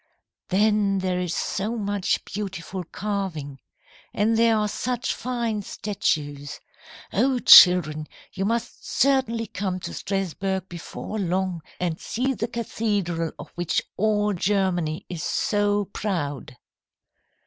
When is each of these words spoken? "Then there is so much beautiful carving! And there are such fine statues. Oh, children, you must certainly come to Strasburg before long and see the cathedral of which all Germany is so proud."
"Then 0.49 0.97
there 0.97 1.19
is 1.19 1.35
so 1.35 1.77
much 1.77 2.25
beautiful 2.25 2.83
carving! 2.85 3.59
And 4.15 4.35
there 4.35 4.57
are 4.57 4.67
such 4.67 5.13
fine 5.13 5.61
statues. 5.61 6.59
Oh, 7.13 7.37
children, 7.37 8.07
you 8.33 8.43
must 8.43 8.83
certainly 8.89 9.45
come 9.45 9.79
to 9.81 9.93
Strasburg 9.93 10.67
before 10.69 11.19
long 11.19 11.61
and 11.79 11.99
see 11.99 12.33
the 12.33 12.47
cathedral 12.47 13.33
of 13.37 13.49
which 13.49 13.83
all 13.95 14.33
Germany 14.33 15.05
is 15.07 15.21
so 15.21 15.85
proud." 15.85 16.57